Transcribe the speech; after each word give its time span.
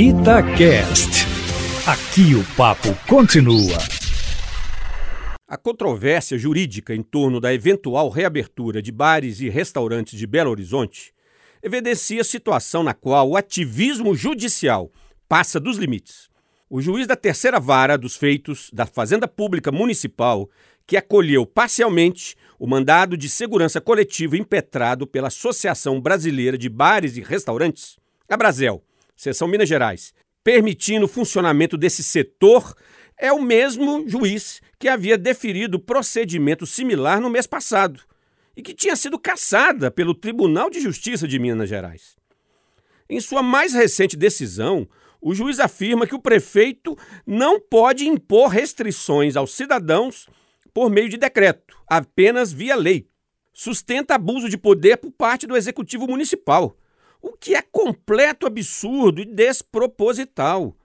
Itacast. 0.00 1.26
Aqui 1.84 2.32
o 2.32 2.44
papo 2.56 2.94
continua. 3.08 3.76
A 5.48 5.56
controvérsia 5.56 6.38
jurídica 6.38 6.94
em 6.94 7.02
torno 7.02 7.40
da 7.40 7.52
eventual 7.52 8.08
reabertura 8.08 8.80
de 8.80 8.92
bares 8.92 9.40
e 9.40 9.48
restaurantes 9.48 10.16
de 10.16 10.24
Belo 10.24 10.52
Horizonte 10.52 11.12
evidencia 11.60 12.20
a 12.20 12.24
situação 12.24 12.84
na 12.84 12.94
qual 12.94 13.30
o 13.30 13.36
ativismo 13.36 14.14
judicial 14.14 14.88
passa 15.28 15.58
dos 15.58 15.78
limites. 15.78 16.30
O 16.70 16.80
juiz 16.80 17.04
da 17.08 17.16
terceira 17.16 17.58
vara 17.58 17.98
dos 17.98 18.14
feitos 18.14 18.70
da 18.72 18.86
Fazenda 18.86 19.26
Pública 19.26 19.72
Municipal, 19.72 20.48
que 20.86 20.96
acolheu 20.96 21.44
parcialmente 21.44 22.36
o 22.56 22.68
mandado 22.68 23.16
de 23.16 23.28
segurança 23.28 23.80
coletiva 23.80 24.36
impetrado 24.36 25.08
pela 25.08 25.26
Associação 25.26 26.00
Brasileira 26.00 26.56
de 26.56 26.68
Bares 26.68 27.16
e 27.16 27.20
Restaurantes, 27.20 27.96
a 28.28 28.36
Brasel, 28.36 28.84
seção 29.18 29.48
Minas 29.48 29.68
Gerais, 29.68 30.14
permitindo 30.44 31.06
o 31.06 31.08
funcionamento 31.08 31.76
desse 31.76 32.04
setor, 32.04 32.74
é 33.18 33.32
o 33.32 33.42
mesmo 33.42 34.08
juiz 34.08 34.62
que 34.78 34.88
havia 34.88 35.18
deferido 35.18 35.80
procedimento 35.80 36.64
similar 36.64 37.20
no 37.20 37.28
mês 37.28 37.46
passado 37.46 38.00
e 38.56 38.62
que 38.62 38.72
tinha 38.72 38.94
sido 38.94 39.18
cassada 39.18 39.90
pelo 39.90 40.14
Tribunal 40.14 40.70
de 40.70 40.80
Justiça 40.80 41.26
de 41.26 41.36
Minas 41.36 41.68
Gerais. 41.68 42.16
Em 43.10 43.18
sua 43.18 43.42
mais 43.42 43.74
recente 43.74 44.16
decisão, 44.16 44.88
o 45.20 45.34
juiz 45.34 45.58
afirma 45.58 46.06
que 46.06 46.14
o 46.14 46.22
prefeito 46.22 46.96
não 47.26 47.58
pode 47.58 48.06
impor 48.06 48.50
restrições 48.50 49.36
aos 49.36 49.50
cidadãos 49.50 50.28
por 50.72 50.88
meio 50.88 51.08
de 51.08 51.16
decreto, 51.16 51.76
apenas 51.88 52.52
via 52.52 52.76
lei. 52.76 53.08
Sustenta 53.52 54.14
abuso 54.14 54.48
de 54.48 54.56
poder 54.56 54.98
por 54.98 55.10
parte 55.10 55.44
do 55.44 55.56
executivo 55.56 56.06
municipal 56.06 56.76
o 57.20 57.32
que 57.32 57.54
é 57.54 57.62
completo 57.62 58.46
absurdo 58.46 59.20
e 59.20 59.24
desproposital. 59.24 60.76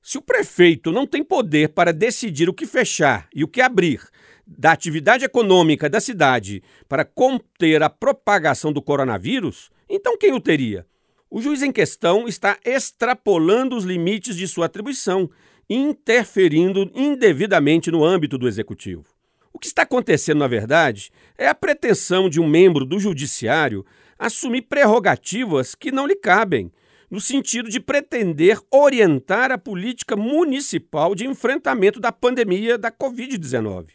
Se 0.00 0.18
o 0.18 0.22
prefeito 0.22 0.90
não 0.90 1.06
tem 1.06 1.22
poder 1.22 1.70
para 1.70 1.92
decidir 1.92 2.48
o 2.48 2.54
que 2.54 2.66
fechar 2.66 3.28
e 3.34 3.44
o 3.44 3.48
que 3.48 3.60
abrir 3.60 4.00
da 4.46 4.72
atividade 4.72 5.24
econômica 5.24 5.88
da 5.88 6.00
cidade 6.00 6.62
para 6.88 7.04
conter 7.04 7.82
a 7.82 7.90
propagação 7.90 8.72
do 8.72 8.82
coronavírus, 8.82 9.70
então 9.88 10.18
quem 10.18 10.32
o 10.32 10.40
teria? 10.40 10.86
O 11.30 11.40
juiz 11.40 11.62
em 11.62 11.72
questão 11.72 12.28
está 12.28 12.58
extrapolando 12.64 13.76
os 13.76 13.84
limites 13.84 14.36
de 14.36 14.46
sua 14.46 14.66
atribuição, 14.66 15.30
interferindo 15.70 16.90
indevidamente 16.94 17.90
no 17.90 18.04
âmbito 18.04 18.36
do 18.36 18.46
executivo. 18.46 19.04
O 19.52 19.58
que 19.58 19.66
está 19.66 19.82
acontecendo, 19.82 20.38
na 20.38 20.46
verdade, 20.46 21.10
é 21.38 21.46
a 21.46 21.54
pretensão 21.54 22.28
de 22.28 22.40
um 22.40 22.46
membro 22.46 22.84
do 22.84 22.98
judiciário 22.98 23.84
assumir 24.22 24.62
prerrogativas 24.62 25.74
que 25.74 25.90
não 25.90 26.06
lhe 26.06 26.14
cabem, 26.14 26.72
no 27.10 27.20
sentido 27.20 27.68
de 27.68 27.80
pretender 27.80 28.58
orientar 28.70 29.50
a 29.50 29.58
política 29.58 30.14
municipal 30.14 31.12
de 31.12 31.26
enfrentamento 31.26 31.98
da 31.98 32.12
pandemia 32.12 32.78
da 32.78 32.90
Covid-19. 32.90 33.88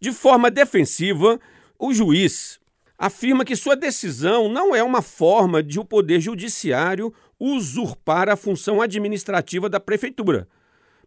De 0.00 0.12
forma 0.12 0.50
defensiva, 0.52 1.38
o 1.76 1.92
juiz 1.92 2.60
afirma 2.96 3.44
que 3.44 3.56
sua 3.56 3.74
decisão 3.74 4.48
não 4.48 4.72
é 4.74 4.84
uma 4.84 5.02
forma 5.02 5.60
de 5.60 5.80
o 5.80 5.84
Poder 5.84 6.20
Judiciário 6.20 7.12
usurpar 7.38 8.28
a 8.28 8.36
função 8.36 8.80
administrativa 8.80 9.68
da 9.68 9.80
Prefeitura, 9.80 10.48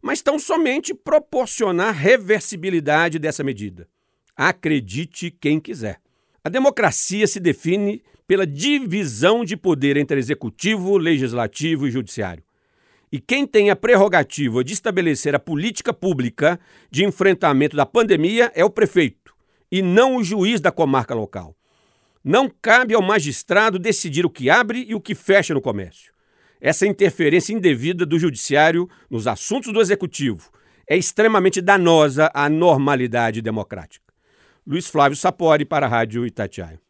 mas 0.02 0.22
tão 0.22 0.38
somente 0.38 0.94
proporcionar 0.94 1.95
reversibilidade 1.95 3.17
dessa 3.17 3.42
medida. 3.42 3.88
Acredite 4.36 5.32
quem 5.32 5.62
quiser. 5.62 6.02
A 6.46 6.50
democracia 6.50 7.26
se 7.26 7.40
define 7.40 8.04
pela 8.28 8.46
divisão 8.46 9.44
de 9.44 9.58
poder 9.58 9.98
entre 9.98 10.20
executivo, 10.20 10.96
legislativo 10.96 11.88
e 11.88 11.92
judiciário. 11.92 12.44
E 13.12 13.20
quem 13.20 13.48
tem 13.48 13.72
a 13.72 13.76
prerrogativa 13.76 14.64
de 14.64 14.72
estabelecer 14.72 15.34
a 15.34 15.40
política 15.40 15.92
pública 15.92 16.60
de 16.92 17.04
enfrentamento 17.04 17.76
da 17.76 17.84
pandemia 17.84 18.52
é 18.54 18.64
o 18.64 18.70
prefeito, 18.70 19.34
e 19.72 19.82
não 19.82 20.18
o 20.18 20.23
juiz 20.23 20.61
da 20.61 20.72
comarca 20.72 21.16
local. 21.16 21.55
Não 22.23 22.48
cabe 22.61 22.94
ao 22.94 23.02
magistrado 23.02 23.80
decidir 23.80 24.23
o 24.23 24.30
que 24.30 24.48
abre 24.48 24.86
e 24.88 24.94
o 24.94 25.02
que 25.02 25.16
fecha 25.16 25.52
no 25.52 25.61
comércio. 25.61 26.14
Essa 26.61 26.86
interferência 26.86 27.54
indevida 27.54 28.05
do 28.05 28.20
judiciário 28.20 28.88
nos 29.10 29.26
assuntos 29.26 29.73
do 29.73 29.82
executivo 29.82 30.52
é 30.88 30.95
extremamente 30.95 31.60
danosa 31.60 32.30
à 32.36 32.48
normalidade 32.48 33.42
democrática. 33.42 34.05
Luiz 34.67 34.87
Flávio 34.87 35.15
Sapori 35.15 35.64
para 35.64 35.86
a 35.86 35.89
Rádio 35.89 36.26
Itatiaia. 36.26 36.85